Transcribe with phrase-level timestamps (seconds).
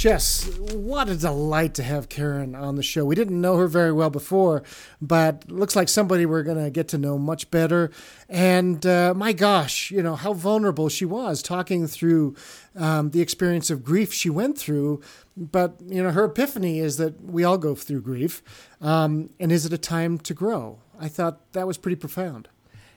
[0.00, 3.04] Jess, what a delight to have Karen on the show.
[3.04, 4.62] We didn't know her very well before,
[4.98, 7.90] but looks like somebody we're going to get to know much better.
[8.26, 12.34] And uh, my gosh, you know, how vulnerable she was talking through
[12.74, 15.02] um, the experience of grief she went through.
[15.36, 18.42] But, you know, her epiphany is that we all go through grief.
[18.80, 20.78] Um, and is it a time to grow?
[20.98, 22.48] I thought that was pretty profound.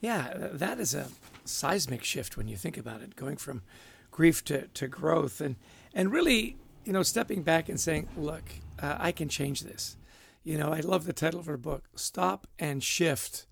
[0.00, 1.10] Yeah, that is a
[1.44, 3.62] seismic shift when you think about it, going from
[4.10, 5.40] grief to, to growth.
[5.40, 5.54] And,
[5.94, 8.44] and really, you know, stepping back and saying, look,
[8.80, 9.96] uh, I can change this.
[10.44, 13.46] You know, I love the title of her book, Stop and Shift.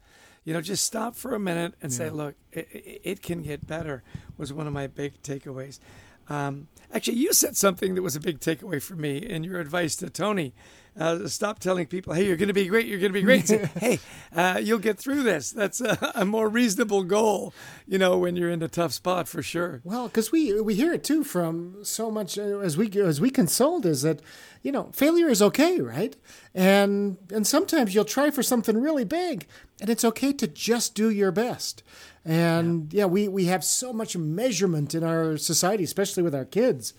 [0.44, 1.98] You know, just stop for a minute and yeah.
[1.98, 4.04] say, look, it, it, can get better,
[4.38, 5.80] was one of my big takeaways.
[6.28, 9.96] Um, actually, you said something that was a big takeaway for me in your advice
[9.96, 10.54] to Tony
[10.98, 12.86] uh, stop telling people, "Hey, you're going to be great.
[12.86, 13.98] You're going to be great." Say, hey,
[14.34, 15.50] uh, you'll get through this.
[15.50, 17.52] That's a, a, more reasonable goal,
[17.86, 19.80] you know, when you're in a tough spot for sure.
[19.84, 23.30] Well, because we we hear it too from so much uh, as we as we
[23.30, 24.20] consult is that
[24.62, 26.16] you know failure is okay, right?
[26.54, 29.46] And and sometimes you'll try for something really big,
[29.80, 31.82] and it's okay to just do your best.
[32.26, 36.44] And yeah, yeah we we have so much measurement in our society, especially with our
[36.44, 36.92] kids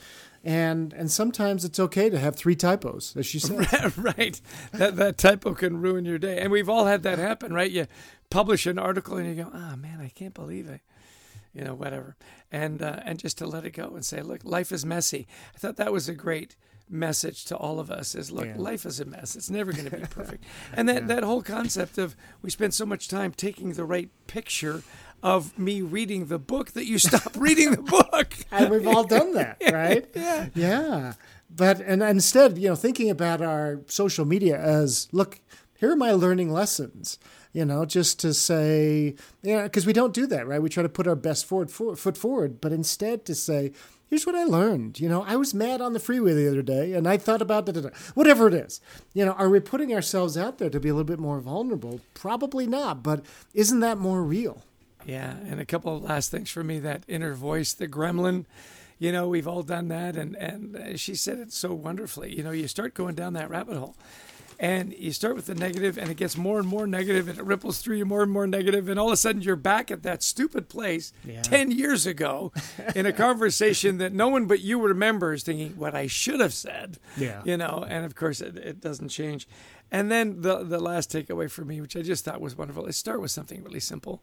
[0.48, 3.98] and and sometimes it's okay to have three typos, as she said.
[3.98, 4.40] right,
[4.72, 7.70] that that typo can ruin your day, and we've all had that happen, right?
[7.70, 7.88] You
[8.30, 10.80] publish an article and you go, "Ah, oh, man, I can't believe it,"
[11.54, 12.16] you know, whatever,
[12.50, 15.58] and uh, and just to let it go and say, "Look, life is messy." I
[15.58, 16.56] thought that was a great
[16.90, 18.56] message to all of us is look yeah.
[18.56, 21.08] life is a mess it's never going to be perfect and that, yeah.
[21.08, 24.84] that whole concept of we spend so much time taking the right picture
[25.24, 28.34] of me reading the book that you stop reading the book.
[28.52, 30.08] and we've all done that, right?
[30.16, 30.48] yeah.
[30.54, 31.14] Yeah.
[31.50, 35.40] But and instead, you know, thinking about our social media as look,
[35.80, 37.20] here are my learning lessons.
[37.54, 40.62] You know, just to say, you know, because we don't do that, right?
[40.62, 43.72] We try to put our best forward, foot forward, but instead to say,
[44.10, 45.00] here's what I learned.
[45.00, 47.66] You know, I was mad on the freeway the other day and I thought about
[47.66, 47.90] da, da, da.
[48.14, 48.80] whatever it is.
[49.14, 52.02] You know, are we putting ourselves out there to be a little bit more vulnerable?
[52.14, 53.26] Probably not, but
[53.56, 54.64] isn't that more real?
[55.08, 58.46] Yeah, and a couple of last things for me that inner voice, the gremlin.
[59.00, 62.36] You know, we've all done that, and and uh, she said it so wonderfully.
[62.36, 63.96] You know, you start going down that rabbit hole,
[64.60, 67.46] and you start with the negative, and it gets more and more negative, and it
[67.46, 70.04] ripples through you more and more negative, and all of a sudden you're back at
[70.04, 71.42] that stupid place yeah.
[71.42, 72.52] ten years ago,
[72.96, 76.98] in a conversation that no one but you remembers, thinking what I should have said.
[77.16, 79.48] Yeah, you know, and of course it, it doesn't change.
[79.90, 82.98] And then the the last takeaway for me, which I just thought was wonderful, is
[82.98, 84.22] start with something really simple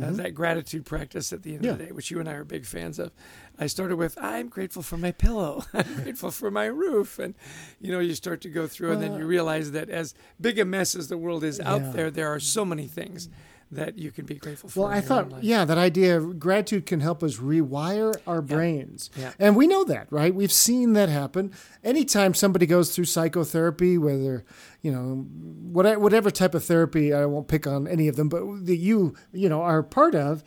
[0.00, 0.16] uh, mm-hmm.
[0.16, 1.72] that gratitude practice at the end yeah.
[1.72, 3.12] of the day, which you and I are big fans of.
[3.58, 5.64] I started with, I'm grateful for my pillow.
[5.74, 7.18] I'm grateful for my roof.
[7.18, 7.34] And,
[7.80, 10.64] you know, you start to go through, and then you realize that as big a
[10.64, 11.72] mess as the world is yeah.
[11.72, 13.28] out there, there are so many things
[13.72, 14.80] that you can be grateful for.
[14.80, 19.10] Well, I thought, yeah, that idea of gratitude can help us rewire our brains.
[19.16, 19.32] Yeah.
[19.38, 20.34] And we know that, right?
[20.34, 21.52] We've seen that happen.
[21.82, 24.44] Anytime somebody goes through psychotherapy, whether,
[24.82, 25.26] you know,
[25.72, 29.48] whatever type of therapy, I won't pick on any of them, but that you, you
[29.48, 30.44] know, are part of,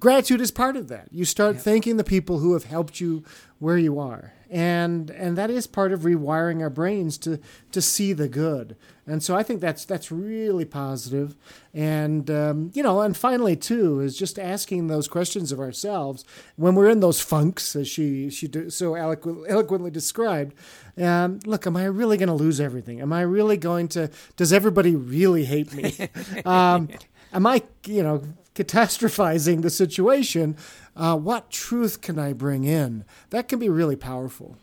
[0.00, 1.08] gratitude is part of that.
[1.10, 1.62] You start yeah.
[1.62, 3.24] thanking the people who have helped you
[3.58, 4.32] where you are.
[4.50, 7.38] And and that is part of rewiring our brains to
[7.72, 8.76] to see the good.
[9.06, 11.36] And so I think that's that's really positive.
[11.74, 16.24] And um, you know, and finally too is just asking those questions of ourselves
[16.56, 20.54] when we're in those funks, as she she so eloquently, eloquently described.
[20.96, 23.02] Um, look, am I really going to lose everything?
[23.02, 24.10] Am I really going to?
[24.36, 26.08] Does everybody really hate me?
[26.46, 26.88] um,
[27.34, 28.22] am I, you know,
[28.58, 30.56] catastrophizing the situation,
[30.96, 33.04] uh, what truth can I bring in?
[33.30, 34.56] That can be really powerful.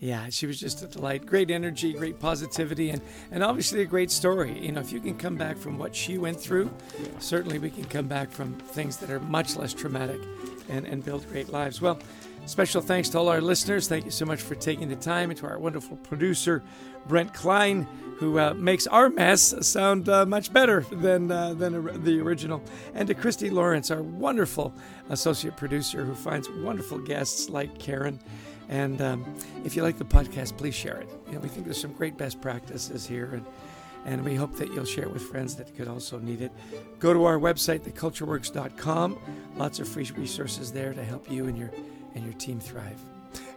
[0.00, 1.26] Yeah, she was just a delight.
[1.26, 4.58] Great energy, great positivity, and, and obviously a great story.
[4.58, 6.70] You know, if you can come back from what she went through,
[7.18, 10.20] certainly we can come back from things that are much less traumatic
[10.68, 11.80] and, and build great lives.
[11.80, 11.98] Well,
[12.46, 13.88] special thanks to all our listeners.
[13.88, 16.62] Thank you so much for taking the time, and to our wonderful producer,
[17.06, 22.20] Brent Klein who uh, makes our mess sound uh, much better than uh, than the
[22.20, 22.62] original,
[22.94, 24.72] and to Christy Lawrence, our wonderful
[25.10, 28.20] associate producer, who finds wonderful guests like Karen.
[28.68, 31.08] And um, if you like the podcast, please share it.
[31.26, 33.44] You know, we think there's some great best practices here, and
[34.06, 36.52] and we hope that you'll share it with friends that could also need it.
[36.98, 39.18] Go to our website, thecultureworks.com.
[39.56, 41.70] Lots of free resources there to help you and your
[42.14, 43.00] and your team thrive.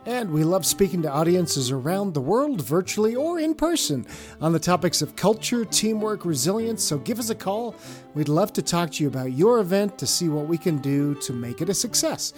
[0.05, 4.05] And we love speaking to audiences around the world, virtually or in person,
[4.39, 6.81] on the topics of culture, teamwork, resilience.
[6.81, 7.75] So give us a call.
[8.13, 11.13] We'd love to talk to you about your event to see what we can do
[11.15, 12.33] to make it a success.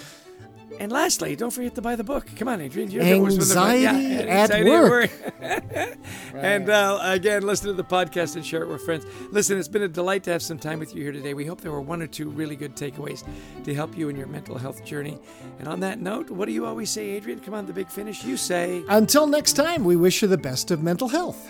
[0.80, 2.27] And lastly, don't forget to buy the book.
[2.38, 2.89] Come on, Adrian.
[2.89, 5.12] You're anxiety, yeah, at, anxiety work.
[5.39, 5.98] at work.
[6.36, 9.06] And uh, again, listen to the podcast and share it with friends.
[9.31, 11.34] Listen, it's been a delight to have some time with you here today.
[11.34, 13.24] We hope there were one or two really good takeaways
[13.64, 15.18] to help you in your mental health journey.
[15.60, 17.40] And on that note, what do you always say, Adrian?
[17.40, 18.24] Come on, the big finish.
[18.24, 18.84] You say.
[18.90, 21.48] Until next time, we wish you the best of mental health.